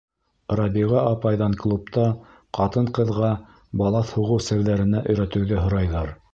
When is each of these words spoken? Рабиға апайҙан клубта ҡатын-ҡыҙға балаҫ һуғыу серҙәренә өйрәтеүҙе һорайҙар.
Рабиға 0.59 1.03
апайҙан 1.09 1.57
клубта 1.65 2.07
ҡатын-ҡыҙға 2.59 3.31
балаҫ 3.83 4.17
һуғыу 4.19 4.43
серҙәренә 4.51 5.07
өйрәтеүҙе 5.15 5.65
һорайҙар. 5.67 6.15